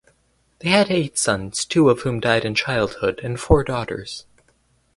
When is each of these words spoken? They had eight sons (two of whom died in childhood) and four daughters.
They 0.61 0.69
had 0.69 0.89
eight 0.89 1.15
sons 1.19 1.63
(two 1.63 1.87
of 1.91 1.99
whom 1.99 2.19
died 2.19 2.43
in 2.43 2.55
childhood) 2.55 3.19
and 3.23 3.39
four 3.39 3.63
daughters. 3.63 4.25